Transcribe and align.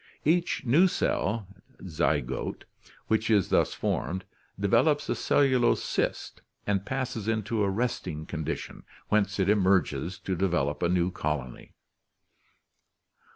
Each 0.25 0.65
new 0.65 0.87
cell 0.87 1.47
(zygote) 1.83 2.63
which 3.05 3.29
is 3.29 3.49
thus 3.49 3.75
formed 3.75 4.25
develops 4.59 5.07
a 5.09 5.13
cellulose 5.13 5.83
cyst 5.83 6.41
and 6.65 6.87
passes 6.87 7.27
into 7.27 7.63
a 7.63 7.69
resting 7.69 8.25
con 8.25 8.43
dition, 8.43 8.81
whence 9.09 9.37
it 9.37 9.47
emerges 9.47 10.17
to 10.21 10.35
develop 10.35 10.81
a 10.81 10.89
new 10.89 11.11
colony. 11.11 11.73